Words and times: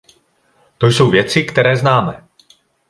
To 0.77 0.87
jsou 0.87 1.09
věci, 1.09 1.43
které 1.43 1.77
známe. 1.77 2.27